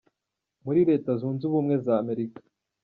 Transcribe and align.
muri 0.65 0.79
Leta 0.89 1.11
zunze 1.19 1.43
ubumwe 1.45 1.75
za 1.85 1.93
Amerika. 2.01 2.39